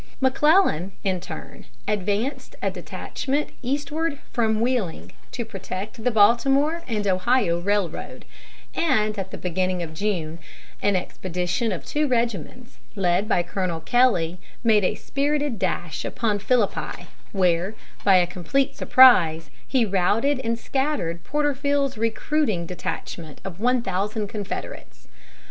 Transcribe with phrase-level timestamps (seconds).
[0.19, 7.59] McClellan, in turn, advanced a detachment eastward from Wheeling, to protect the Baltimore and Ohio
[7.59, 8.25] railroad;
[8.73, 10.39] and at the beginning of June,
[10.81, 17.05] an expedition of two regiments, led by Colonel Kelly, made a spirited dash upon Philippi,
[17.31, 24.29] where, by a complete surprise, he routed and scattered Porterfield's recruiting detachment of one thousand
[24.29, 25.07] Confederates.